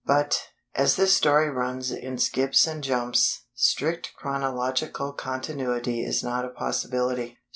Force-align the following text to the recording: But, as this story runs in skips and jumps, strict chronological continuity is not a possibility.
But, 0.07 0.47
as 0.73 0.95
this 0.95 1.13
story 1.15 1.47
runs 1.51 1.91
in 1.91 2.17
skips 2.17 2.65
and 2.65 2.83
jumps, 2.83 3.41
strict 3.53 4.13
chronological 4.17 5.13
continuity 5.13 6.03
is 6.03 6.23
not 6.23 6.43
a 6.43 6.49
possibility. 6.49 7.37